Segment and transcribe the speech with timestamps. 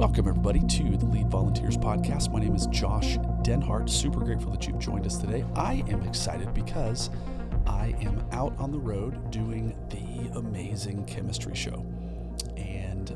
[0.00, 2.32] Welcome, everybody, to the Lead Volunteers Podcast.
[2.32, 3.86] My name is Josh Denhart.
[3.86, 5.44] Super grateful that you've joined us today.
[5.54, 7.10] I am excited because
[7.66, 11.84] I am out on the road doing the amazing chemistry show.
[12.56, 13.14] And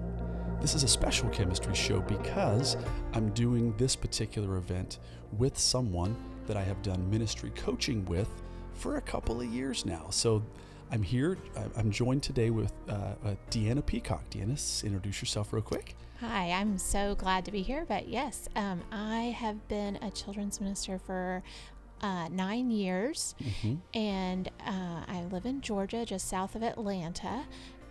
[0.60, 2.76] this is a special chemistry show because
[3.14, 4.98] I'm doing this particular event
[5.38, 6.14] with someone
[6.46, 8.28] that I have done ministry coaching with
[8.74, 10.08] for a couple of years now.
[10.10, 10.42] So
[10.90, 11.36] I'm here.
[11.76, 14.28] I'm joined today with uh, uh, Deanna Peacock.
[14.30, 15.96] Deanna, introduce yourself real quick.
[16.20, 17.84] Hi, I'm so glad to be here.
[17.88, 21.42] But yes, um, I have been a children's minister for
[22.00, 23.74] uh, nine years, mm-hmm.
[23.98, 27.44] and uh, I live in Georgia, just south of Atlanta.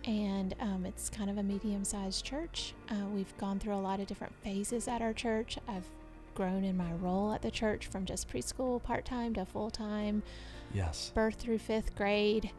[0.06, 2.74] And um, it's kind of a medium sized church.
[2.90, 5.58] Uh, we've gone through a lot of different phases at our church.
[5.66, 5.88] I've
[6.34, 10.22] grown in my role at the church from just preschool part time to full time.
[10.74, 11.12] Yes.
[11.14, 12.50] Birth through fifth grade.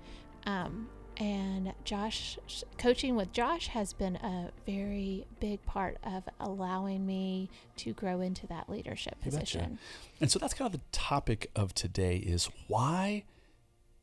[0.45, 2.37] Um, and Josh,
[2.77, 8.45] coaching with Josh has been a very big part of allowing me to grow into
[8.47, 9.79] that leadership position.
[10.19, 13.23] And so that's kind of the topic of today is why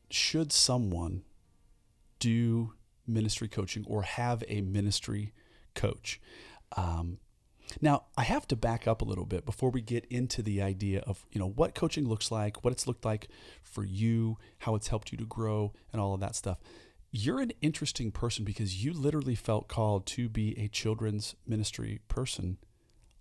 [0.09, 1.23] should someone
[2.19, 2.73] do
[3.05, 5.33] ministry coaching or have a ministry
[5.75, 6.19] coach?
[6.75, 7.19] Um,
[7.81, 10.99] now, I have to back up a little bit before we get into the idea
[11.01, 13.29] of, you know, what coaching looks like, what it's looked like
[13.61, 16.59] for you, how it's helped you to grow and all of that stuff.
[17.11, 22.57] You're an interesting person because you literally felt called to be a children's ministry person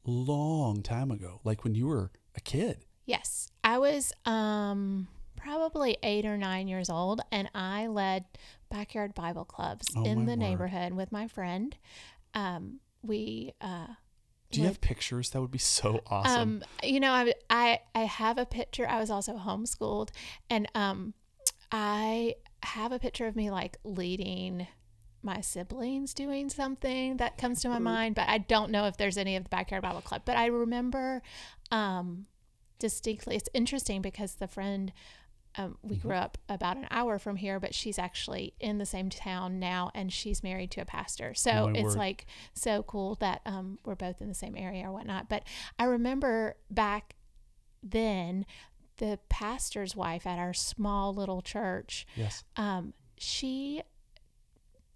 [0.04, 2.84] long time ago, like when you were a kid.
[3.04, 3.50] Yes.
[3.62, 8.24] I was um probably 8 or 9 years old and I led
[8.70, 10.38] backyard Bible clubs oh, in the word.
[10.38, 11.76] neighborhood with my friend.
[12.34, 13.88] Um we uh
[14.52, 15.30] do you have pictures?
[15.30, 16.62] That would be so awesome.
[16.62, 18.86] Um, you know, I, I I have a picture.
[18.88, 20.10] I was also homeschooled,
[20.48, 21.14] and um,
[21.70, 24.66] I have a picture of me like leading
[25.22, 29.16] my siblings doing something that comes to my mind, but I don't know if there's
[29.16, 30.22] any of the backyard Bible club.
[30.24, 31.22] But I remember
[31.70, 32.26] um,
[32.78, 33.36] distinctly.
[33.36, 34.92] It's interesting because the friend
[35.56, 36.08] um, we mm-hmm.
[36.08, 39.90] grew up about an hour from here, but she's actually in the same town now,
[39.94, 41.34] and she's married to a pastor.
[41.34, 41.96] So oh, it's word.
[41.96, 45.28] like so cool that um, we're both in the same area or whatnot.
[45.28, 45.44] But
[45.78, 47.16] I remember back
[47.82, 48.46] then,
[48.98, 52.06] the pastor's wife at our small little church.
[52.16, 52.44] Yes.
[52.56, 53.82] Um, she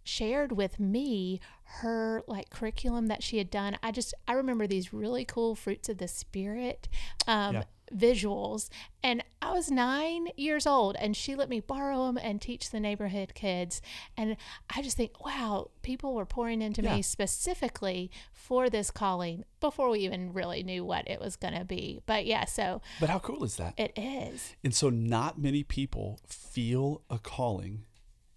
[0.04, 3.76] shared with me her like curriculum that she had done.
[3.82, 6.88] I just I remember these really cool fruits of the spirit
[7.26, 7.62] um, yeah
[7.94, 8.68] visuals.
[9.02, 12.80] And I was nine years old, and she let me borrow them and teach the
[12.80, 13.80] neighborhood kids.
[14.16, 14.36] And
[14.74, 16.96] I just think, wow, people were pouring into yeah.
[16.96, 21.64] me specifically for this calling before we even really knew what it was going to
[21.64, 22.00] be.
[22.06, 22.82] But yeah, so.
[23.00, 23.74] But how cool is that?
[23.76, 24.54] It is.
[24.64, 27.84] And so, not many people feel a calling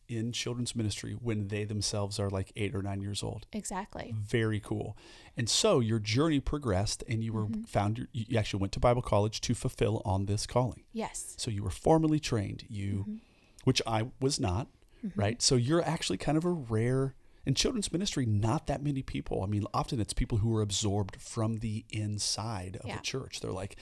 [0.10, 3.46] in children's ministry when they themselves are like eight or nine years old.
[3.54, 4.14] Exactly.
[4.18, 4.98] Very cool.
[5.40, 7.62] And so your journey progressed and you were mm-hmm.
[7.62, 10.84] found, your, you actually went to Bible college to fulfill on this calling.
[10.92, 11.36] Yes.
[11.38, 13.16] So you were formally trained, you, mm-hmm.
[13.64, 14.68] which I was not,
[15.04, 15.18] mm-hmm.
[15.18, 15.42] right?
[15.42, 19.42] So you're actually kind of a rare, in children's ministry, not that many people.
[19.42, 22.98] I mean, often it's people who are absorbed from the inside of yeah.
[22.98, 23.40] a church.
[23.40, 23.78] They're like,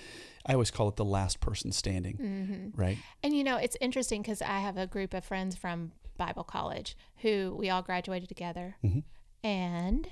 [0.46, 2.80] I always call it the last person standing, mm-hmm.
[2.80, 3.00] right?
[3.24, 6.96] And you know, it's interesting because I have a group of friends from Bible college
[7.24, 8.76] who we all graduated together.
[8.86, 9.00] Mm-hmm.
[9.44, 10.08] And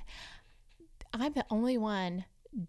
[1.22, 2.24] I'm the only one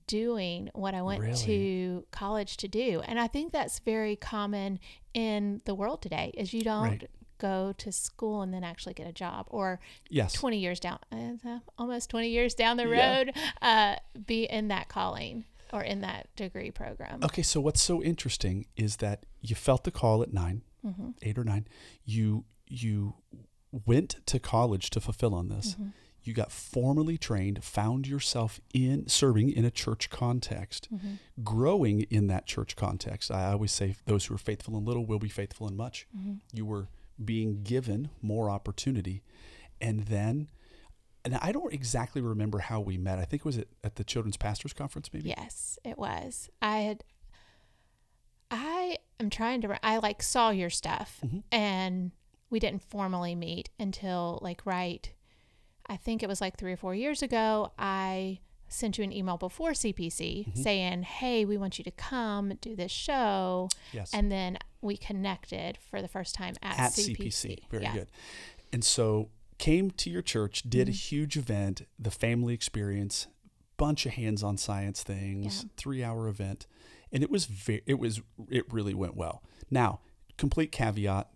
[0.05, 1.35] doing what I went really?
[1.35, 3.01] to college to do.
[3.05, 4.79] And I think that's very common
[5.13, 7.09] in the world today is you don't right.
[7.37, 10.33] go to school and then actually get a job or yes.
[10.33, 13.31] 20 years down uh, almost 20 years down the road
[13.61, 13.95] yeah.
[13.95, 17.19] uh, be in that calling or in that degree program.
[17.23, 21.09] Okay, so what's so interesting is that you felt the call at 9, mm-hmm.
[21.21, 21.67] 8 or 9.
[22.05, 23.15] You you
[23.85, 25.73] went to college to fulfill on this.
[25.73, 25.89] Mm-hmm.
[26.27, 31.15] You got formally trained, found yourself in serving in a church context, mm-hmm.
[31.43, 33.31] growing in that church context.
[33.31, 36.07] I always say those who are faithful in little will be faithful in much.
[36.15, 36.33] Mm-hmm.
[36.53, 36.89] You were
[37.23, 39.23] being given more opportunity.
[39.79, 40.49] And then,
[41.23, 43.19] and I don't exactly remember how we met.
[43.19, 45.29] I think it was at, at the Children's Pastors Conference, maybe?
[45.29, 46.49] Yes, it was.
[46.61, 47.03] I had,
[48.51, 51.39] I am trying to, I like saw your stuff mm-hmm.
[51.51, 52.11] and
[52.49, 55.11] we didn't formally meet until like right
[55.89, 58.39] I think it was like 3 or 4 years ago I
[58.69, 60.61] sent you an email before CPC mm-hmm.
[60.61, 64.11] saying, "Hey, we want you to come do this show." Yes.
[64.13, 67.17] And then we connected for the first time at, at CPC.
[67.17, 67.59] CPC.
[67.69, 67.93] Very yeah.
[67.93, 68.07] good.
[68.73, 70.89] And so came to your church, did mm-hmm.
[70.89, 73.27] a huge event, the family experience,
[73.77, 75.83] bunch of hands-on science things, yeah.
[75.83, 76.67] 3-hour event,
[77.11, 79.43] and it was ve- it was it really went well.
[79.71, 80.01] Now,
[80.37, 81.29] complete caveat,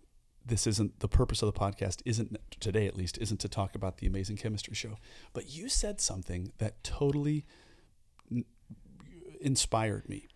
[0.45, 3.97] this isn't the purpose of the podcast isn't today at least isn't to talk about
[3.97, 4.97] the amazing chemistry show
[5.33, 7.45] but you said something that totally
[9.41, 10.27] inspired me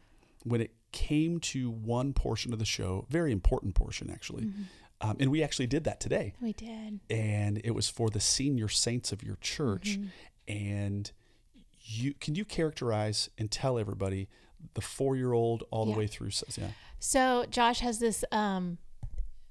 [0.43, 4.45] when it came to one portion of the show, very important portion actually.
[4.45, 4.61] Mm-hmm.
[5.01, 6.33] Um, and we actually did that today.
[6.41, 7.01] We did.
[7.09, 9.99] And it was for the senior saints of your church.
[9.99, 10.07] Mm-hmm.
[10.47, 11.11] And
[11.81, 14.29] you can you characterize and tell everybody
[14.73, 16.69] the four year old all the way through says yeah.
[16.99, 18.77] So Josh has this um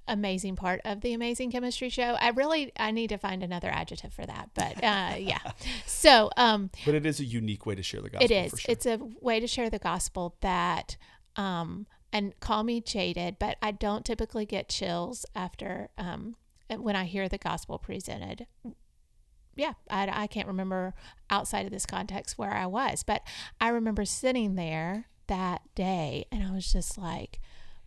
[0.07, 2.17] amazing part of the amazing chemistry show.
[2.21, 5.39] I really I need to find another adjective for that, but uh yeah.
[5.87, 8.61] So um But it is a unique way to share the gospel it is.
[8.61, 8.73] sure.
[8.73, 10.97] It's a way to share the gospel that
[11.37, 16.37] um and call me jaded, but I don't typically get chills after um
[16.69, 18.47] when I hear the gospel presented.
[19.57, 20.95] Yeah, I, I can't remember
[21.31, 23.23] outside of this context where I was, but
[23.61, 27.39] I remember sitting there that day and I was just like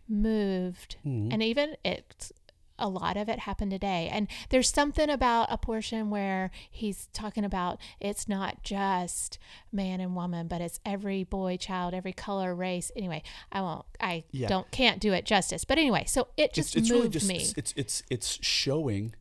[0.08, 0.96] moved.
[1.04, 1.32] Mhm.
[1.32, 2.32] And even it's
[2.80, 4.08] a lot of it happened today.
[4.12, 9.36] And there's something about a portion where he's talking about it's not just
[9.72, 12.92] man and woman, but it's every boy, child, every color, race.
[12.94, 14.46] Anyway, I won't, I Yeah.
[14.46, 15.64] don't, can't do it justice.
[15.64, 17.36] But anyway, so it just it's, it's moved really just me.
[17.58, 19.14] it's it's it's showing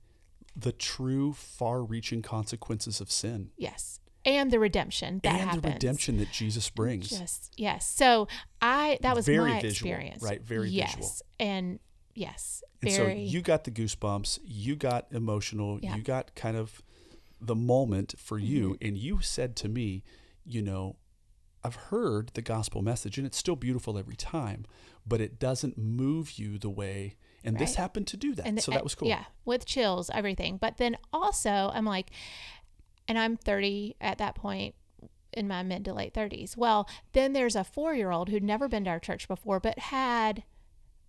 [0.56, 4.00] the true far reaching consequences of sin yes.
[4.28, 5.62] And the redemption that and happens.
[5.64, 7.10] the redemption that Jesus brings.
[7.10, 7.88] Just yes.
[7.88, 8.28] So
[8.62, 10.22] I that was Very my visual, experience.
[10.22, 10.42] right?
[10.44, 10.96] Very yes.
[10.96, 11.12] visual.
[11.40, 11.80] And
[12.14, 13.14] yes, And very.
[13.14, 15.96] so you got the goosebumps, you got emotional, Yeah.
[15.96, 16.84] you got kind of
[17.40, 18.88] the moment for you, Mm-hmm.
[18.88, 20.04] and you said to me,
[20.44, 20.98] you know,
[21.64, 24.66] I've heard the gospel message and it's still beautiful every time,
[25.06, 27.16] but it doesn't move you the way.
[27.44, 28.46] And this happened to do that.
[28.46, 29.08] and so that was cool.
[29.08, 30.58] Yeah, with chills, everything.
[30.58, 32.10] But then also, I'm like,
[33.08, 34.76] and I'm 30 at that point
[35.34, 36.58] in my mid to late 30s.
[36.58, 39.78] Well, then there's a four year old who'd never been to our church before, but
[39.80, 40.44] had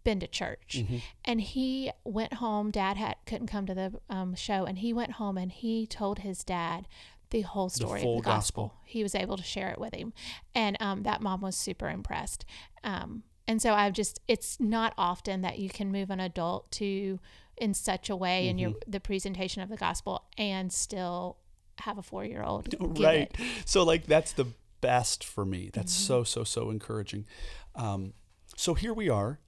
[0.04, 0.96] been to church, Mm-hmm.
[1.24, 2.70] and he went home.
[2.70, 6.20] Dad had couldn't come to the um, show, and he went home and he told
[6.20, 6.86] his dad
[7.30, 8.64] the whole story full of the gospel.
[8.68, 8.80] gospel.
[8.86, 10.12] He was able to share it with him,
[10.54, 12.44] and um, that mom was super impressed.
[12.84, 17.18] Um, and so I've just it's not often that you can move an adult to
[17.56, 18.90] in such a way in your Mm-hmm.
[18.90, 21.38] the presentation of the gospel and still
[21.80, 23.30] have a four year old right.
[23.64, 24.46] So like that's the
[24.80, 25.70] best for me.
[25.72, 26.06] That's Mm-hmm.
[26.06, 27.26] so so so encouraging.
[27.74, 28.12] Um,
[28.56, 29.38] so here we are.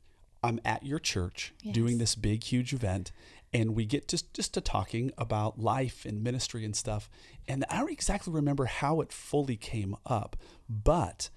[0.42, 3.12] I'm at your church doing this big huge event,
[3.52, 7.10] and we get just just to talking about life and ministry and stuff.
[7.46, 10.36] And I don't exactly remember how it fully came up,
[10.68, 11.28] but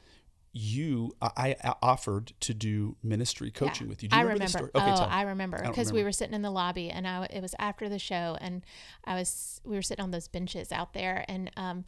[0.54, 4.10] you I, I offered to do ministry coaching with you.
[4.10, 4.70] Do you I remember, remember.
[4.70, 4.86] story?
[4.86, 5.08] oh.
[5.10, 7.98] I remember because we were sitting in the lobby, and I it was after the
[7.98, 8.64] show, and
[9.04, 11.86] I was we were sitting on those benches out there, and um,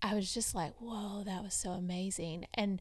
[0.00, 2.80] I was just like, "Whoa, that was so amazing!" And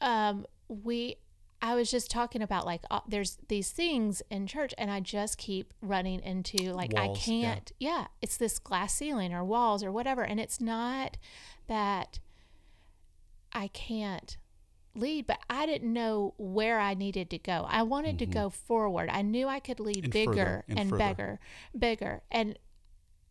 [0.00, 1.16] um, we,
[1.60, 5.38] I was just talking about like uh, there's these things in church, and I just
[5.38, 7.72] keep running into like Walls, I can't.
[7.80, 11.16] Yeah, it's this glass ceiling or walls or whatever, and it's not
[11.66, 12.20] that
[13.52, 14.36] I can't
[14.94, 17.66] lead, but I didn't know where I needed to go.
[17.68, 19.08] I wanted to go forward.
[19.10, 20.04] I knew I could lead Mm-hmm.
[20.04, 21.40] And bigger further, and and bigger,
[21.78, 22.22] bigger.
[22.30, 22.58] And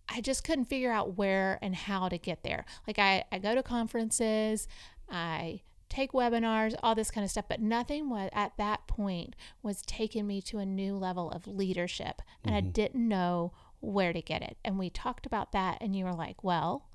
[0.07, 2.65] I just couldn't figure out where and how to get there.
[2.87, 4.67] Like I, I go to conferences,
[5.09, 9.81] I take webinars, all this kind of stuff, but nothing was at that point was
[9.83, 12.21] taking me to a new level of leadership.
[12.43, 12.67] And Mm-hmm.
[12.67, 14.57] I didn't know where to get it.
[14.63, 16.88] And we talked about that and you were like, well,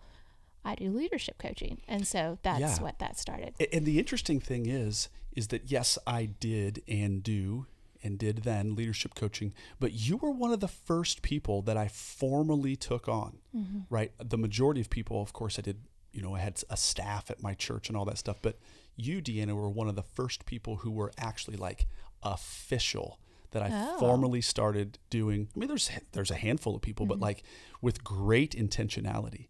[0.64, 1.80] I do leadership coaching.
[1.88, 2.82] And so that's Yeah.
[2.82, 3.54] what that started.
[3.72, 7.66] And the interesting thing is, is that yes, I did and do
[8.02, 11.88] and did then leadership coaching, but you were one of the first people that I
[11.88, 13.80] formally took on, mm-hmm.
[13.88, 14.12] right?
[14.18, 15.78] The majority of people, of course, I did,
[16.12, 18.58] you know, I had a staff at my church and all that stuff, but
[18.96, 21.86] you, Deanna, were one of the first people who were actually like
[22.22, 23.18] official
[23.52, 23.98] that I Oh.
[23.98, 25.48] formally started doing.
[25.54, 27.22] I mean, there's there's a handful of people, but mm-hmm.
[27.24, 27.42] like
[27.80, 29.48] with great intentionality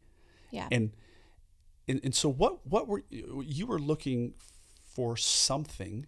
[0.50, 0.68] Yeah.
[0.70, 0.92] and
[1.88, 4.34] and, and so what what were you were looking
[4.84, 6.06] for something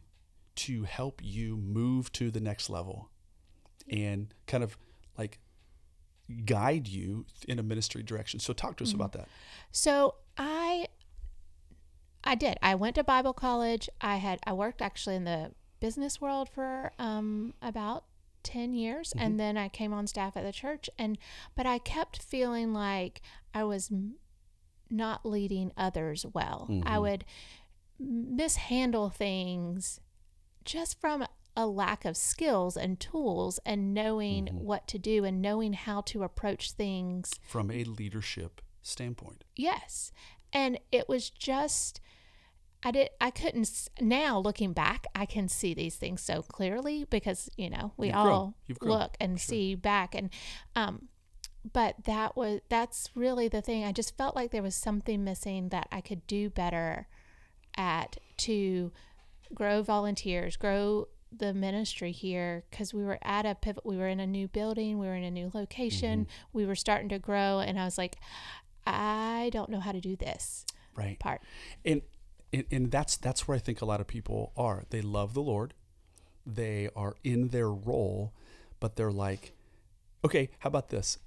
[0.56, 3.11] to help you move to the next level
[3.90, 4.76] and kind of
[5.18, 5.38] like
[6.45, 9.28] guide you in a ministry direction so talk to us about that
[9.71, 10.87] So I
[12.25, 12.59] I did.
[12.61, 13.88] I went to Bible college.
[14.00, 18.04] I had I worked actually in the business world for um about
[18.42, 21.18] 10 years and then I came on staff at the church and
[21.54, 23.21] but I kept feeling like
[23.52, 23.90] I was
[24.90, 26.69] not leading others well.
[26.85, 27.25] I would
[27.99, 30.00] mishandle things
[30.64, 31.26] just from
[31.57, 36.23] a lack of skills and tools and knowing what to do and knowing how to
[36.23, 40.12] approach things from a leadership standpoint Yes.
[40.52, 42.00] And it was just
[42.83, 47.49] I did I couldn't now looking back I can see these things so clearly because
[47.57, 49.49] you know we You've all look and sure.
[49.49, 50.31] see back and
[50.76, 51.09] um
[51.73, 55.70] but that was that's really the thing I just felt like there was something missing
[55.70, 57.08] that I could do better
[57.76, 58.92] at to
[59.54, 63.85] grow volunteers, grow the ministry here because we were at a pivot.
[63.85, 66.58] We were in a new building, we were in a new location, Mm-hmm.
[66.58, 68.16] we were starting to grow, and I was like,
[68.87, 71.18] I don't know how to do this Right.
[71.18, 71.42] part.
[71.85, 72.02] and,
[72.52, 74.85] and and that's that's where I think a lot of people are.
[74.90, 75.75] They love the Lord,
[76.46, 78.32] they are in their role,
[78.80, 79.52] but they're like,
[80.25, 81.18] okay, how about this?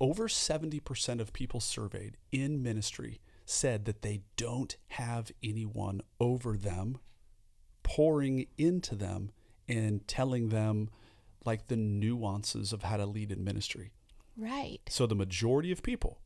[0.00, 6.56] Over seventy percent of people surveyed in ministry said that they don't have anyone over
[6.56, 6.98] them,
[7.82, 9.30] pouring into them
[9.68, 10.88] and telling them
[11.44, 13.92] like the nuances of how to lead in ministry.
[14.36, 14.80] Right.
[14.88, 16.18] So the majority of people,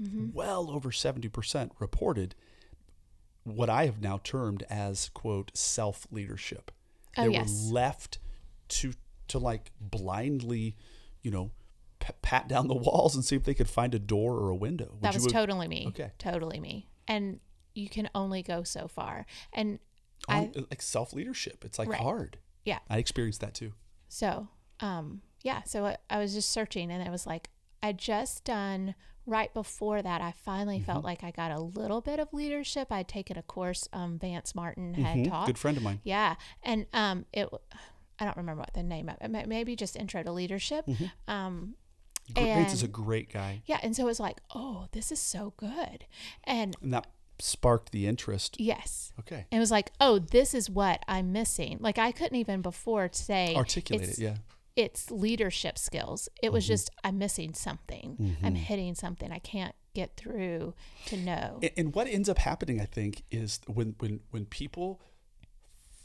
[0.00, 0.28] mm-hmm.
[0.32, 2.34] well over 70%, reported
[3.44, 6.70] what I have now termed as quote self leadership.
[7.16, 7.48] Oh, they yes.
[7.48, 8.18] were left
[8.68, 8.92] to
[9.28, 10.76] to like blindly,
[11.22, 11.50] you know,
[12.04, 14.54] p- pat down the walls and see if they could find a door or a
[14.56, 14.90] window.
[14.92, 15.86] Would That was totally me.
[15.88, 16.10] Okay.
[16.18, 16.88] Totally me.
[17.08, 17.40] And
[17.74, 19.26] you can only go so far.
[19.52, 19.78] And
[20.28, 21.64] I, like self leadership.
[21.64, 22.00] It's like Right.
[22.00, 22.38] hard.
[22.64, 22.78] yeah.
[22.88, 23.72] I experienced that too.
[24.08, 24.48] So,
[24.80, 25.62] um, yeah.
[25.64, 27.50] So I, I was just searching and it was like,
[27.82, 28.94] I just done
[29.26, 30.20] right before that.
[30.20, 30.84] I finally Mm-hmm.
[30.86, 32.90] felt like I got a little bit of leadership.
[32.92, 35.28] I'd taken a course, um, Vance Martin had Mhm.
[35.30, 35.46] taught.
[35.46, 36.00] Good friend of mine.
[36.04, 36.36] Yeah.
[36.62, 37.48] And, um, it,
[38.18, 40.86] I don't remember what the name of it, maybe just intro to leadership.
[40.86, 41.30] Mm-hmm.
[41.30, 41.74] Um,
[42.32, 43.80] Gr- Vance is a great guy, yeah.
[43.82, 46.06] And so it was like, oh, this is so good.
[46.44, 47.06] And and that
[47.38, 48.60] sparked the interest.
[48.60, 51.78] yes, Okay, And it was like, oh, this is what I'm missing.
[51.80, 54.18] Like I couldn't even before say articulate it.
[54.18, 54.36] Yeah.
[54.76, 56.28] It's leadership skills.
[56.42, 56.72] It was Mm-hmm.
[56.72, 58.16] just I'm missing something.
[58.42, 58.54] I'm mm-hmm.
[58.56, 59.30] hitting something.
[59.30, 60.74] I can't get through
[61.06, 61.60] to know.
[61.62, 65.00] And, and what ends up happening, I think, is when when when people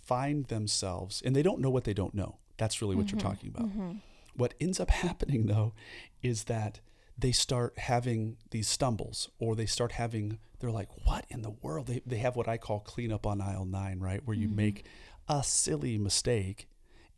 [0.05, 2.37] find themselves and they don't know what they don't know.
[2.57, 3.27] That's really what you're mm-hmm.
[3.27, 3.67] talking about.
[3.67, 3.91] Mm-hmm.
[4.35, 5.73] What ends up happening though
[6.21, 6.79] is that
[7.17, 11.87] they start having these stumbles or they start having they're like what in the world?
[11.87, 14.21] They, they have what i call cleanup on aisle 9 right?
[14.25, 14.55] Where you mm-hmm.
[14.55, 14.85] make
[15.27, 16.67] a silly mistake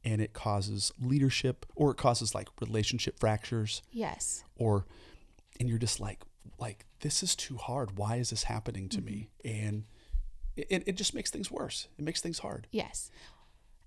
[0.04, 3.82] and it causes leadership or it causes like relationship fractures.
[3.92, 4.44] Yes.
[4.56, 4.86] or
[5.60, 6.24] and you're just like
[6.60, 7.98] like this is too hard.
[7.98, 9.30] Why is this happening to me?
[9.46, 9.66] Mm-hmm.
[9.66, 9.84] And
[10.56, 11.88] it, it just makes things worse.
[11.98, 12.68] It makes things hard.
[12.72, 13.10] Yes.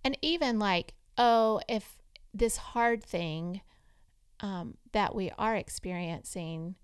[0.03, 1.99] And even like, oh, if
[2.35, 3.61] this hard thing
[4.41, 6.75] um, that we are experiencing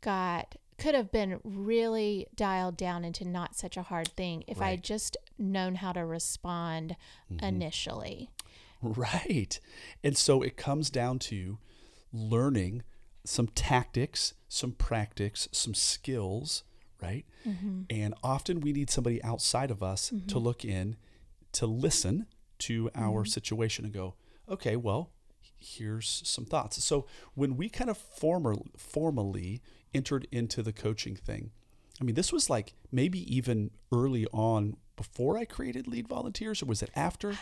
[0.00, 4.60] got could have been really dialed down into not such a hard thing if I
[4.60, 4.70] Right.
[4.70, 6.96] had just known how to respond
[7.30, 7.44] mm-hmm.
[7.44, 8.30] initially.
[8.80, 9.60] right.
[10.02, 11.58] And so it comes down to
[12.14, 12.82] learning
[13.24, 16.64] some tactics some practice some skills
[17.02, 17.24] right?
[17.46, 17.82] Mm-hmm.
[17.90, 20.38] And often we need somebody outside of us to mm-hmm.
[20.38, 20.96] look in
[21.52, 22.26] to listen
[22.58, 24.14] to our situation and go
[24.50, 25.10] okay well
[25.62, 26.82] here's some thoughts.
[26.82, 29.60] So when we kind of formal, formally
[29.92, 31.50] entered into the coaching thing
[32.00, 36.66] i mean this was like maybe even early on before i created lead volunteers or
[36.66, 37.34] was it after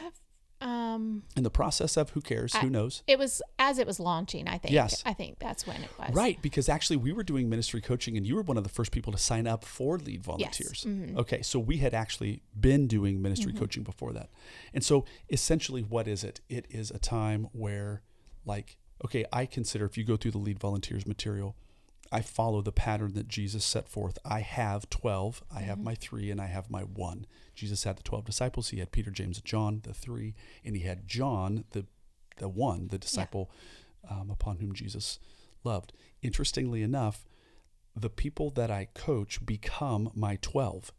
[0.61, 4.49] Um, in the process of who cares who knows it was as it was launching.
[4.49, 4.73] I think.
[4.73, 5.03] Yes.
[5.07, 6.13] I think that's when it was.
[6.13, 8.91] Right, because actually we were doing ministry coaching and you were one of the first
[8.91, 10.85] people to sign up for lead volunteers.
[10.85, 11.17] Mm-hmm.
[11.19, 14.31] Okay, so we had actually been doing ministry coaching before that.
[14.75, 16.41] And so essentially what is it?
[16.49, 18.03] It is a time where
[18.45, 21.57] like okay, I consider if you go through the lead volunteers material,
[22.11, 24.19] I follow the pattern that Jesus set forth.
[24.25, 27.27] I have 12, I have my 3 and I have my 1.
[27.55, 30.35] Jesus had the 12 disciples, he had Peter, James, and John, the 3,
[30.65, 31.87] and he had John, the
[32.39, 33.51] the 1, the disciple
[34.09, 35.19] um, upon whom Jesus
[35.65, 35.93] loved.
[36.23, 37.27] Interestingly enough,
[37.95, 40.93] the people that I coach become my 12.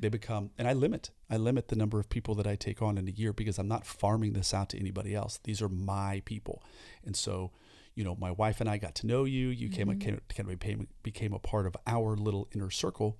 [0.00, 2.96] They become, and I limit, I limit the number of people that I take on
[2.96, 5.40] in a year because I'm not farming this out to anybody else.
[5.42, 6.62] These are my people.
[7.04, 7.50] And so,
[7.94, 9.48] you know, my wife and I got to know you.
[9.48, 9.98] You came, mm-hmm.
[9.98, 13.18] came, kind of became, became a part of our little inner circle.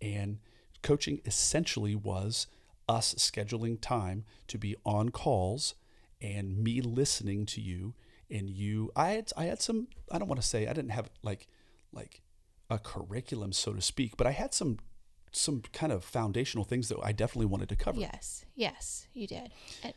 [0.00, 0.38] And
[0.82, 2.46] coaching essentially was
[2.88, 5.74] us scheduling time to be on calls
[6.20, 7.94] and me listening to you
[8.30, 11.10] and you I had I had some I don't want to say I didn't have
[11.22, 11.46] like
[11.92, 12.22] like
[12.70, 14.78] a curriculum so to speak, but I had some
[15.32, 17.98] some kind of foundational things that I definitely wanted to cover.
[17.98, 18.44] Yes.
[18.54, 19.52] Yes, you did.
[19.82, 19.94] And,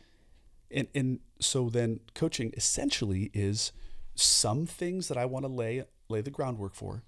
[0.70, 3.72] And and so then coaching essentially is
[4.20, 7.02] some things that I want to lay lay the groundwork for.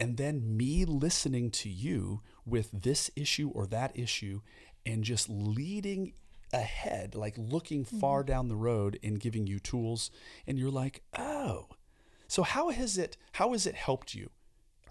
[0.00, 4.42] And then me listening to you with this issue or that issue
[4.86, 6.12] and just leading
[6.52, 7.98] ahead like looking mm-hmm.
[7.98, 10.10] far down the road and giving you tools.
[10.46, 11.68] And you're like oh
[12.28, 14.30] so how has it how has it helped you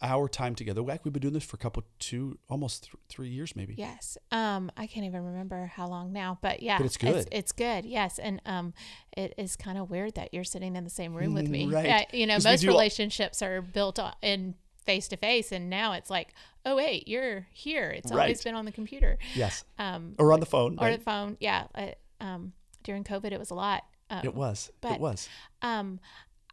[0.02, 3.30] our time together like we've been doing this for a couple two almost th- three
[3.30, 4.18] years maybe yes.
[4.32, 7.16] Um, I can't even remember how long now, but yeah, But it's good.
[7.16, 7.86] It's, it's good.
[7.86, 8.74] Yes, and um,
[9.16, 11.68] it is kind of weird that you're sitting in the same room with me.
[11.72, 11.86] Right.
[11.86, 15.94] Yeah, you know, most do all- relationships are built in face to face, and now
[15.94, 16.34] it's like,
[16.66, 17.90] oh wait, you're here.
[17.92, 18.22] It's Right.
[18.24, 19.64] always been on the computer, Yes.
[19.80, 20.78] um, Or on the phone.
[20.80, 20.98] or right?
[21.00, 21.38] the phone.
[21.40, 21.88] Yeah, uh,
[22.22, 23.84] um, during COVID, it was a lot.
[24.10, 24.72] Um, it was.
[24.82, 25.28] but- it was.
[25.62, 26.00] Um,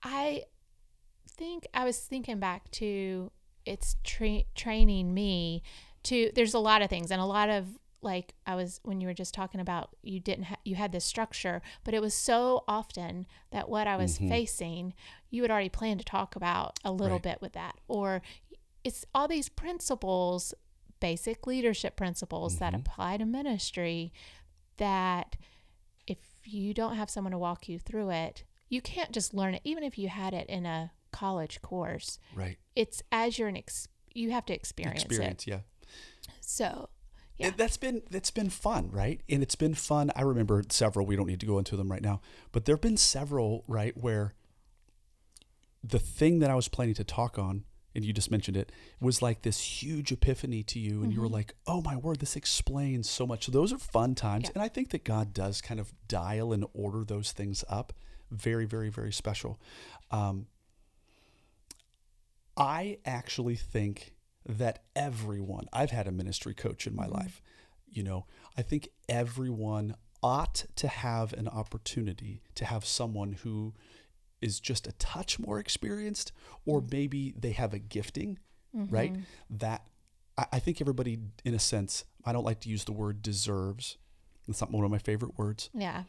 [0.03, 0.43] I
[1.37, 3.31] think I was thinking back to
[3.67, 5.63] it's tra- training me
[6.05, 6.31] to.
[6.35, 9.15] There's a lot of things, and a lot of like I was when you were
[9.15, 13.27] just talking about you didn't ha- you had this structure, but it was so often
[13.51, 14.29] that what I was Mhm.
[14.29, 14.95] facing,
[15.31, 17.23] you had already planned to talk about a little Right.
[17.23, 18.21] bit with that, or
[18.85, 20.53] it's all these principles,
[21.01, 22.81] basic leadership principles that Mhm.
[22.81, 24.13] apply to ministry
[24.77, 25.37] that
[26.07, 29.63] if you don't have someone to walk you through it, you can't just learn it.
[29.65, 32.59] Even if you had it in a college course, Right.
[32.75, 35.47] it's as you're an ex- you have to experience, Experience.
[35.47, 35.61] Yeah.
[36.41, 36.89] So,
[37.37, 39.21] yeah, And that's been that's been fun, right?
[39.29, 40.11] And it's been fun.
[40.15, 41.07] I remember several.
[41.07, 42.21] We don't need to go into them right now,
[42.53, 44.35] but there've been several, right, where
[45.83, 49.21] the thing that I was planning to talk on, and you just mentioned it, was
[49.21, 51.33] like this huge epiphany to you, and you were Mhm.
[51.33, 54.53] like, "Oh my word, this explains so much." So those are fun times, Yeah.
[54.55, 57.93] and I think that God does kind of dial and order those things up.
[58.31, 59.61] Very, very, very special.
[60.11, 60.47] Um,
[62.57, 64.15] I actually think
[64.47, 67.13] that everyone, I've had a ministry coach in my Mhm.
[67.15, 67.43] life,
[67.89, 73.75] you know, I think everyone ought to have an opportunity to have someone who
[74.41, 76.33] is just a touch more experienced,
[76.67, 78.39] or maybe they have a gifting,
[78.73, 79.13] right?
[79.15, 79.25] Mhm.
[79.51, 79.87] That
[80.37, 83.97] I, I think everybody, in a sense, I don't like to use the word deserves.
[84.49, 86.05] It's not one of my favorite words, Yeah.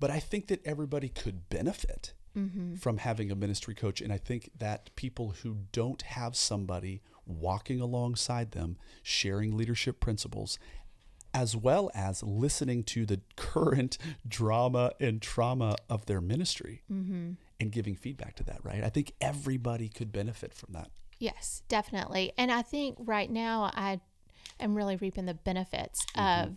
[0.00, 2.74] but I think that everybody could benefit Mm-hmm.
[2.76, 4.00] from having a ministry coach.
[4.02, 10.58] And I think that people who don't have somebody walking alongside them, sharing leadership principles,
[11.32, 13.96] as well as listening to the current
[14.28, 17.32] drama and trauma of their ministry Mm-hmm.
[17.58, 18.84] and giving feedback to that, right?
[18.84, 20.90] I think everybody could benefit from that.
[21.18, 22.32] Yes, definitely.
[22.36, 24.00] And I think right now I
[24.60, 26.44] am really reaping the benefits Mhm.
[26.44, 26.56] of,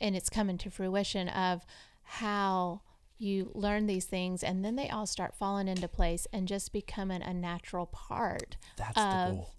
[0.00, 1.66] and it's coming to fruition of
[2.02, 2.80] how
[3.18, 7.22] you learn these things and then they all start falling into place and just becoming
[7.22, 9.50] a natural part That's Of- the goal.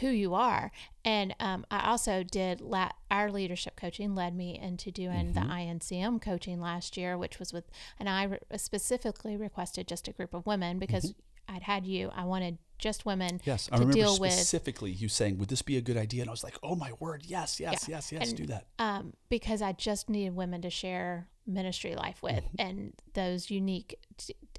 [0.00, 0.70] who you are.
[1.04, 5.50] And um, I also did la- our leadership coaching led me into doing the Mhm.
[5.80, 7.64] INCM coaching last year, which was with,
[7.98, 11.14] and I re- specifically requested just a group of women because
[11.56, 12.10] I'd had you.
[12.14, 13.40] I wanted just women.
[13.44, 16.28] Yes, I remember deal with- specifically you saying, "Would this be a good idea?" And
[16.28, 19.62] I was like, "Oh my word, yes, yes, yes, yes, And- do that." um, because
[19.62, 22.60] I just needed women to share ministry life with Mm-hmm.
[22.60, 23.98] and those unique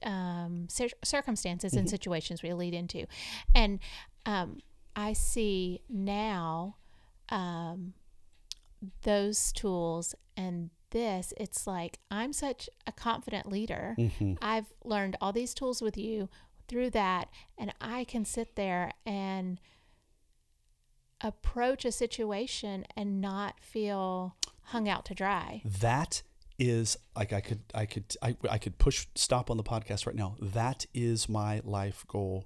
[0.03, 1.89] um, cir- circumstances and Mhm.
[1.89, 3.05] situations we lead into.
[3.53, 3.79] And
[4.25, 4.59] um,
[4.95, 6.77] I see now
[7.29, 7.93] um,
[9.03, 13.95] those tools and this, it's like I'm such a confident leader.
[13.99, 14.35] Mm-hmm.
[14.41, 16.29] I've learned all these tools with you
[16.67, 19.59] through that, and I can sit there and
[21.21, 25.61] approach a situation and not feel hung out to dry.
[25.65, 26.21] That
[26.59, 30.15] is like I could I could I, I could push stop on the podcast right
[30.15, 30.35] now.
[30.39, 32.45] That is my life goal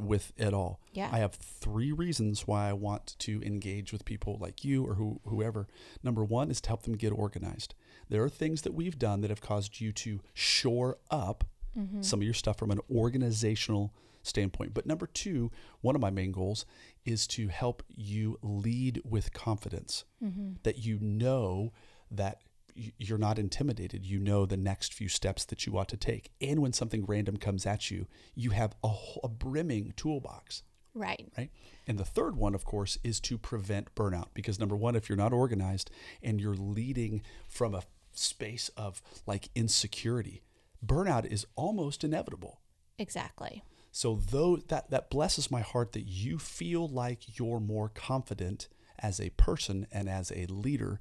[0.00, 0.80] with it all.
[0.92, 1.08] Yeah.
[1.12, 5.20] I have three reasons why I want to engage with people like you or who,
[5.26, 5.68] whoever.
[6.02, 7.74] Number one is to help them get organized.
[8.08, 11.44] There are things that we've done that have caused you to shore up
[11.78, 12.02] Mm-hmm.
[12.02, 14.74] some of your stuff from an organizational standpoint.
[14.74, 16.66] But number two, one of my main goals
[17.04, 20.54] is to help you lead with confidence Mm-hmm.
[20.64, 21.72] that you know
[22.10, 22.40] that
[22.74, 24.04] you're not intimidated.
[24.04, 26.30] You know the next few steps that you ought to take.
[26.40, 28.92] And when something random comes at you, you have a,
[29.24, 30.62] a brimming toolbox,
[30.94, 31.28] Right.
[31.38, 31.50] right?
[31.86, 34.28] And the third one, of course, is to prevent burnout.
[34.34, 35.90] Because number one, if you're not organized
[36.22, 40.42] and you're leading from a space of like insecurity,
[40.84, 42.60] burnout is almost inevitable.
[42.98, 43.62] Exactly.
[43.92, 49.20] So though that that blesses my heart that you feel like you're more confident as
[49.20, 51.00] a person and as a leader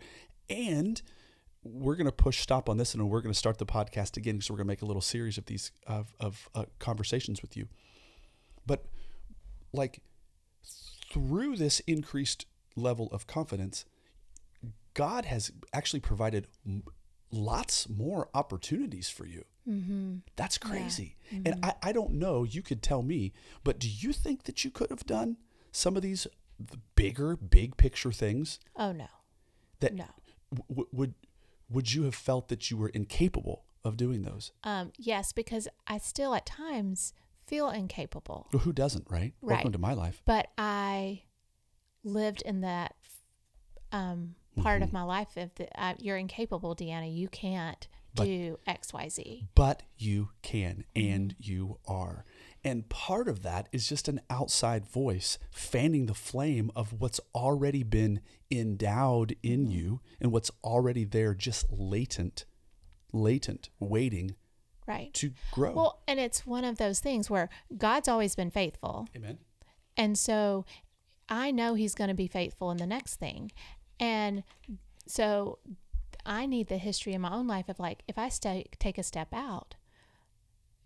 [0.49, 1.01] and
[1.63, 4.35] we're going to push stop on this and we're going to start the podcast again
[4.35, 7.57] because we're going to make a little series of these of, of uh, conversations with
[7.57, 7.67] you
[8.65, 8.85] but
[9.73, 10.01] like
[11.11, 13.83] through this increased level of confidence
[14.93, 16.83] god has actually provided m-
[17.31, 20.17] lots more opportunities for you Mm-hmm.
[20.35, 21.15] that's crazy.
[21.33, 21.41] Mhm.
[21.45, 24.71] And I, I don't know, you could tell me, but do you think that you
[24.71, 25.37] could have done
[25.71, 26.25] some of these
[26.95, 29.07] bigger, big picture things Oh no.
[29.79, 30.05] that No.
[30.53, 31.13] w- would
[31.69, 34.51] would you have felt that you were incapable of doing those?
[34.63, 37.13] Um, yes, because I still at times
[37.45, 38.47] feel incapable.
[38.51, 39.33] Well, who doesn't, right?
[39.41, 39.55] Right.
[39.57, 40.21] Welcome to my life.
[40.25, 41.23] but I
[42.03, 42.95] lived in that
[43.91, 44.93] um, part of Mhm.
[44.93, 47.13] my life of the uh, you're incapable, Deanna.
[47.13, 49.47] You can't But- do X, Y, Z.
[49.55, 52.25] But you can and you are.
[52.63, 57.83] And part of that is just an outside voice fanning the flame of what's already
[57.83, 58.19] been
[58.51, 59.71] endowed in mm.
[59.71, 62.45] you and what's already there, just latent,
[63.13, 64.35] latent, waiting
[64.85, 65.13] Right.
[65.13, 65.71] to grow.
[65.73, 69.07] Well, and it's one of those things where God's always been faithful.
[69.15, 69.37] Amen.
[69.95, 70.65] And so
[71.29, 73.51] I know he's going to be faithful in the next thing.
[73.99, 74.43] And
[75.07, 75.59] so
[76.29, 79.03] I need the history in my own life of like if I stay, take a
[79.03, 79.75] step out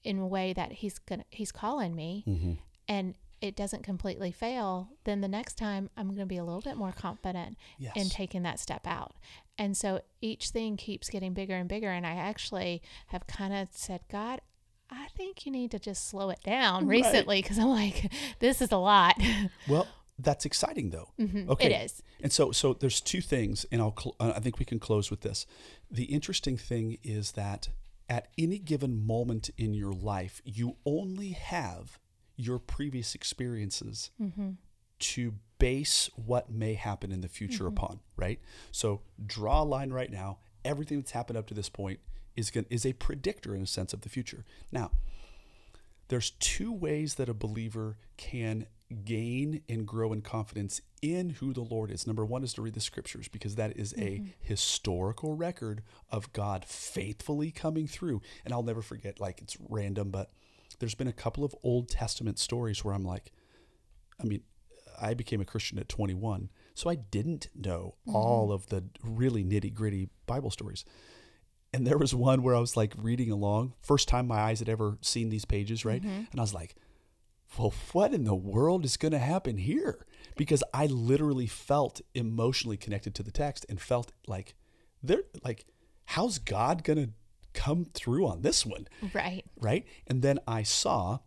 [0.04, 2.54] in a way that he's to he's calling me Mm-hmm.
[2.88, 6.62] and it doesn't completely fail, then the next time I'm going to be a little
[6.62, 7.58] bit more confident
[7.94, 9.16] in taking that step out.
[9.58, 11.90] And so each thing keeps getting bigger and bigger.
[11.90, 14.40] And I actually have kind of said, God,
[14.90, 17.04] I think you need to just slow it down Right.
[17.04, 19.22] recently because I'm like, this is a lot.
[19.68, 19.88] Well,
[20.20, 21.10] that's exciting though.
[21.20, 21.74] Mhm, Okay.
[21.74, 22.04] It is.
[22.22, 23.96] And so, so there's two things, and I'll.
[23.98, 25.46] Cl- uh, I think we can close with this.
[25.90, 27.70] The interesting thing is that
[28.10, 32.00] at any given moment in your life, you only have
[32.36, 34.52] your previous experiences Mm-hmm.
[35.00, 37.78] to base what may happen in the future Mm-hmm.
[37.78, 38.00] upon.
[38.18, 38.40] Right.
[38.72, 40.40] So draw a line right now.
[40.66, 42.00] Everything that's happened up to this point
[42.36, 44.46] is going is a predictor in a sense of the future.
[44.72, 44.92] Now,
[46.10, 51.62] there's two ways that a believer can gain and grow in confidence in who the
[51.62, 52.08] Lord is.
[52.08, 54.28] Number one is to read the scriptures because that is a mm-hmm.
[54.40, 58.22] historical record of God faithfully coming through.
[58.46, 60.32] And I'll never forget, like it's random, but
[60.80, 63.32] there's been a couple of Old Testament stories where I'm like,
[64.22, 64.42] I mean,
[65.02, 68.54] I became a Christian at 21, so I didn't know all mm-hmm.
[68.54, 70.86] of the really nitty gritty Bible stories.
[71.74, 74.70] And there was one where I was like reading along, first time my eyes had
[74.70, 76.02] ever seen these pages, right?
[76.02, 76.26] Mm-hmm.
[76.32, 76.76] And I was like,
[77.58, 80.06] well, what in the world is going to happen here?
[80.36, 84.56] Because I literally felt emotionally connected to the text and felt like,
[85.02, 85.66] they're like,
[86.06, 87.10] how's God going to
[87.54, 88.88] come through on this one?
[89.14, 89.44] Right.
[89.60, 89.86] right?
[90.08, 91.20] And then I saw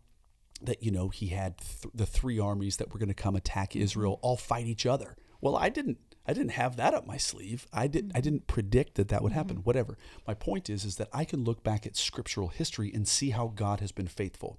[0.63, 3.71] that you know he had th- the three armies that were going to come attack
[3.71, 3.83] mm-hmm.
[3.83, 5.17] Israel all fight each other.
[5.41, 7.67] Well, I didn't I didn't have that up my sleeve.
[7.73, 8.19] I didn't mm-hmm.
[8.19, 9.39] I didn't predict that that would mm-hmm.
[9.39, 9.57] happen.
[9.59, 9.99] Whatever.
[10.27, 13.53] My point is is that I can look back at scriptural history and see how
[13.55, 14.59] God has been faithful.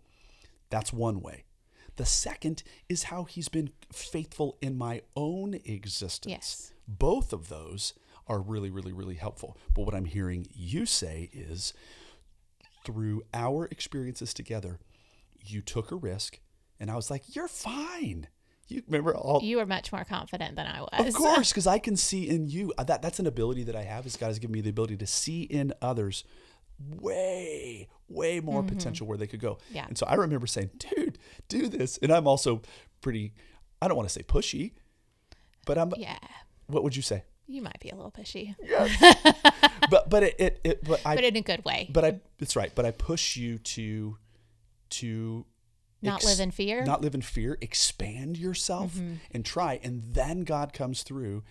[0.69, 1.45] That's one way.
[1.97, 6.31] The second is how he's been faithful in my own existence.
[6.31, 6.73] Yes.
[6.87, 7.93] Both of those
[8.27, 9.57] are really, really, really helpful.
[9.73, 11.73] But what I'm hearing you say is
[12.85, 14.79] through our experiences together,
[15.43, 16.39] you took a risk,
[16.79, 18.27] and I was like, "You're fine."
[18.69, 21.07] You remember all, You were much more confident than I was.
[21.07, 23.83] of course, because I can see in you uh, that that's an ability that I
[23.83, 24.05] have.
[24.05, 26.25] Is God has given me the ability to see in others
[26.79, 29.55] way, way more potential where they could go.
[29.55, 29.75] Mm-hmm.
[29.75, 29.85] Yeah.
[29.87, 32.61] And so I remember saying, "Dude, do this," and I'm also
[33.01, 33.33] pretty.
[33.81, 34.73] I don't want to say pushy,
[35.65, 35.91] but I'm.
[35.97, 36.17] Yeah.
[36.67, 37.23] What would you say?
[37.47, 39.15] You might be a little pushy, Yes.
[39.89, 41.87] But but it it, it but I but in a good way.
[41.91, 42.71] but I it's right.
[42.75, 44.17] But I push you to
[44.89, 45.45] to
[46.01, 46.77] Not live in fear?
[46.79, 46.87] Mm-hmm.
[46.87, 47.57] Not live in fear.
[47.61, 48.99] Expand yourself
[49.31, 51.43] and try, and then God comes through,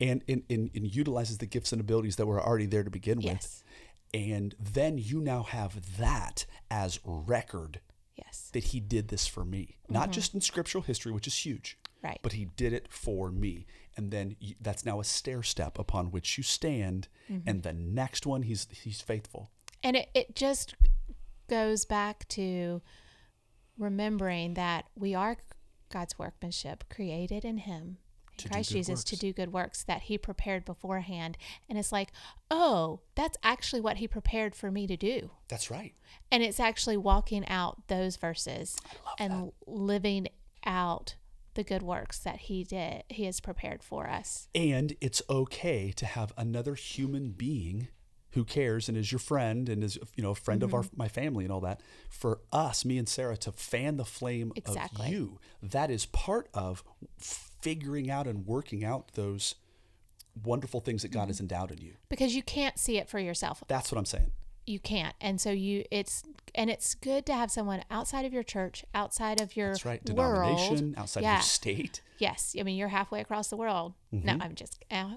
[0.00, 3.18] and and, and and utilizes the gifts and abilities that were already there to begin
[3.18, 3.64] with, Yes.
[4.14, 7.80] And then you now have that as record
[8.16, 8.50] Yes.
[8.52, 12.06] that He did this for me, not just in scriptural history, which is huge, Mm-hmm.
[12.08, 12.18] Right.
[12.22, 16.10] but He did it for me, and then you, that's now a stair step upon
[16.10, 17.48] which you stand, Mm-hmm.
[17.48, 19.50] and the next one He's He's faithful.
[19.82, 20.74] And it, it just
[21.48, 22.82] goes back to
[23.78, 25.36] remembering that we are
[25.90, 27.98] God's workmanship, created in Him,
[28.38, 31.36] To Christ Jesus, to do good works that He prepared beforehand.
[31.68, 32.12] And it's like,
[32.50, 35.30] oh, that's actually what He prepared for me to do.
[35.48, 35.94] That's right.
[36.30, 38.76] And it's actually walking out those verses
[39.18, 40.28] and living
[40.64, 41.16] out
[41.54, 44.48] the good works that He did, He has prepared for us.
[44.54, 47.88] And it's okay to have another human being
[48.30, 50.96] who cares and is your friend and is you know a friend of our Mm-hmm.
[50.96, 55.04] my family and all that for us me and Sarah to fan the flame Exactly.
[55.08, 56.82] of you that is part of
[57.62, 59.54] figuring out and working out those
[60.44, 61.28] wonderful things that God Mm-hmm.
[61.28, 61.92] has endowed in you.
[62.08, 63.62] Because you can't see it for yourself.
[63.68, 64.32] that's what I'm saying.
[64.66, 65.14] You can't.
[65.20, 66.22] And so you it's
[66.54, 70.00] and it's good to have someone outside of your church outside of your that's right.
[70.10, 70.56] world.
[70.56, 72.00] Denomination outside of your state.
[72.18, 72.54] Yes.
[72.58, 73.94] I mean you're halfway across the world.
[74.12, 75.14] No i'm just uh,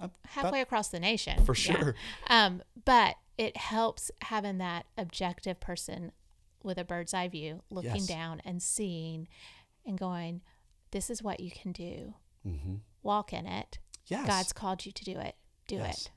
[0.00, 1.44] I'm halfway across the nation.
[1.44, 1.78] For Yeah.
[1.78, 1.94] sure.
[2.28, 6.10] um but it helps having that objective person
[6.64, 8.06] with a bird's eye view looking Yes.
[8.06, 9.28] down and seeing
[9.86, 10.40] and going
[10.90, 12.14] this is what you can do
[12.46, 12.74] mm-hmm.
[13.02, 15.36] walk in it yes god's called you to do it
[15.70, 16.06] do Yes.
[16.06, 16.10] it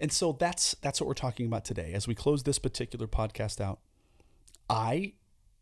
[0.00, 1.92] And so that's that's what we're talking about today.
[1.92, 3.78] As we close this particular podcast out,
[4.68, 5.12] I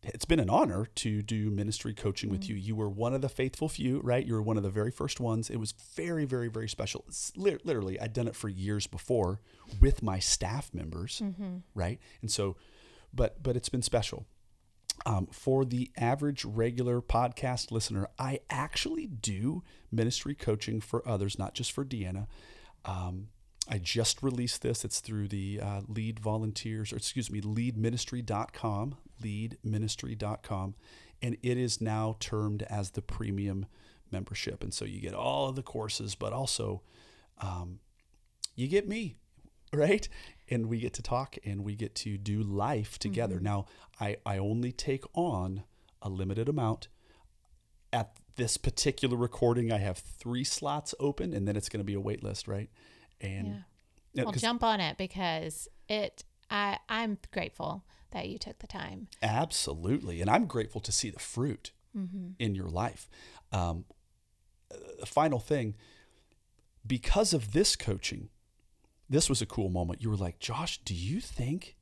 [0.02, 2.54] it's been an honor to do ministry coaching with you.
[2.54, 4.24] You were one of the faithful few, right?
[4.24, 5.50] You were one of the very first ones.
[5.50, 7.04] It was very, very, very special.
[7.06, 9.42] It's literally, I'd done it for years before
[9.78, 11.20] with my staff members,
[11.74, 12.00] right?
[12.22, 12.56] And so,
[13.12, 14.24] but but it's been special.
[15.06, 21.54] Um, for the average regular podcast listener, I actually do ministry coaching for others, not
[21.54, 22.26] just for Deanna.
[22.84, 23.28] Um,
[23.68, 24.84] I just released this.
[24.84, 30.74] It's through the uh, lead volunteers, or excuse me, leadministry.com, leadministry.com.
[31.22, 33.66] And it is now termed as the premium
[34.10, 34.62] membership.
[34.62, 36.82] And so you get all of the courses, but also
[37.38, 37.78] um,
[38.56, 39.16] you get me,
[39.72, 40.08] right?
[40.50, 43.36] And we get to talk and we get to do life together.
[43.36, 43.44] Mm-hmm.
[43.44, 43.66] Now,
[44.00, 45.62] I, I only take on
[46.02, 46.88] a limited amount.
[47.92, 51.94] At this particular recording, I have three slots open, and then it's going to be
[51.94, 52.70] a wait list, right?
[53.20, 53.62] And
[54.14, 54.24] yeah.
[54.24, 56.24] I'll jump on it because it.
[56.50, 59.08] I I'm grateful that you took the time.
[59.22, 62.30] Absolutely, and I'm grateful to see the fruit mm-hmm.
[62.38, 63.08] in your life.
[63.52, 63.84] Um,
[65.04, 65.76] final thing,
[66.86, 68.30] because of this coaching,
[69.10, 70.02] this was a cool moment.
[70.02, 71.76] You were like, Josh, do you think?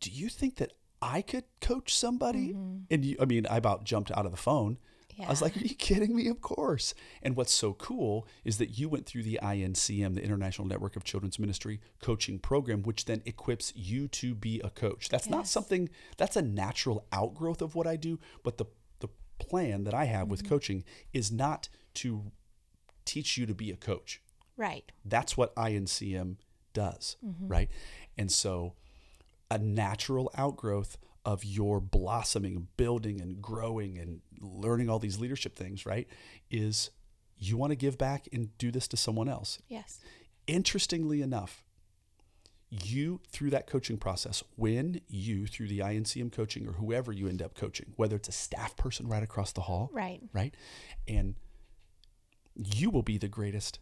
[0.00, 2.48] Do you think that I could coach somebody?
[2.48, 2.78] Mm-hmm.
[2.90, 4.78] And you, I mean, I about jumped out of the phone
[5.16, 5.26] yeah.
[5.26, 6.28] I was like, are you kidding me?
[6.28, 6.94] Of course.
[7.22, 11.04] And what's so cool is that you went through the INCM, the International Network of
[11.04, 15.08] Children's Ministry coaching program, which then equips you to be a coach.
[15.08, 15.32] That's yes.
[15.32, 18.66] not something that's a natural outgrowth of what I do, but the
[19.00, 20.30] the plan that I have mm-hmm.
[20.30, 22.32] with coaching is not to
[23.04, 24.20] teach you to be a coach.
[24.56, 24.90] Right.
[25.04, 26.36] That's what INCM
[26.72, 27.48] does, mm-hmm.
[27.48, 27.70] right?
[28.16, 28.74] And so
[29.50, 35.86] a natural outgrowth of your blossoming, building, and growing and learning all these leadership things,
[35.86, 36.06] right?
[36.50, 36.90] Is
[37.38, 39.58] you want to give back and do this to someone else.
[39.68, 40.00] Yes.
[40.46, 41.62] Interestingly enough,
[42.70, 47.42] you through that coaching process, when you through the INCM coaching or whoever you end
[47.42, 50.54] up coaching, whether it's a staff person right across the hall, right, right,
[51.06, 51.34] and
[52.56, 53.78] you will be the greatest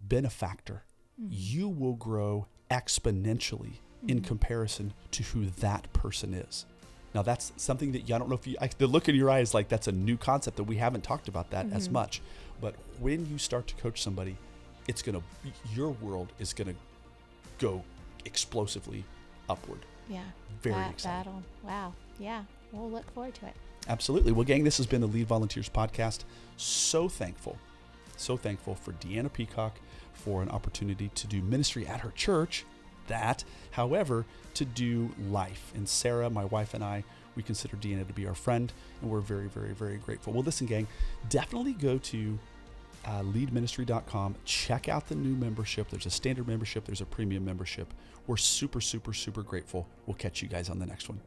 [0.00, 0.84] benefactor.
[1.20, 1.28] Mm-hmm.
[1.30, 3.74] You will grow exponentially
[4.06, 4.26] in mm-hmm.
[4.26, 6.66] comparison to who that person is.
[7.14, 9.30] Now that's something that you, I don't know if you I, the look in your
[9.30, 11.76] eyes like that's a new concept that we haven't talked about that mm-hmm.
[11.76, 12.22] as much.
[12.60, 14.36] But when you start to coach somebody,
[14.86, 15.20] it's gonna
[15.74, 16.74] your world is gonna
[17.58, 17.82] go
[18.24, 19.04] explosively
[19.48, 19.80] upward.
[20.08, 20.22] Yeah.
[20.62, 21.32] Very that, exciting.
[21.32, 21.94] That'll, wow.
[22.18, 22.44] Yeah.
[22.72, 23.54] We'll look forward to it.
[23.88, 24.32] Absolutely.
[24.32, 26.20] Well, gang, this has been the Lead Volunteers podcast.
[26.56, 27.58] So thankful,
[28.16, 29.78] so thankful for Deanna Peacock
[30.24, 32.64] for an opportunity to do ministry at her church
[33.10, 33.44] that.
[33.72, 35.72] However, to do life.
[35.74, 37.04] And Sarah, my wife, and I,
[37.36, 40.32] we consider Deanna to be our friend, and we're very, very, very grateful.
[40.32, 40.88] Well, listen, gang,
[41.28, 42.38] definitely go to
[43.04, 44.34] uh, leadministry.com.
[44.44, 45.90] Check out the new membership.
[45.90, 47.92] There's a standard membership, there's a premium membership.
[48.26, 49.86] We're super, super, super grateful.
[50.06, 51.20] We'll catch you guys on the next one.